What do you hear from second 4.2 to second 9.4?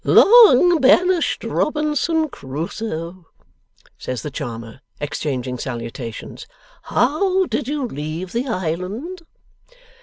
the charmer, exchanging salutations, 'how did you leave the Island?